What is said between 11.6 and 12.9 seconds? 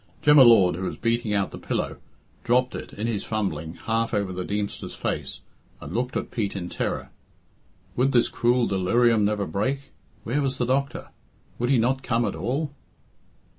he not come at all?